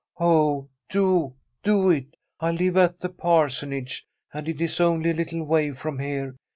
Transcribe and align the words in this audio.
Oh, 0.19 0.67
do 0.89 1.35
do 1.61 1.91
it! 1.91 2.15
I 2.39 2.49
live 2.49 2.75
at 2.75 2.99
the 3.01 3.07
Parsonage, 3.09 4.07
and 4.33 4.49
it 4.49 4.59
is 4.59 4.79
only 4.79 5.11
a 5.11 5.13
little 5.13 5.43
way 5.43 5.69
from 5.73 5.99
here. 5.99 6.35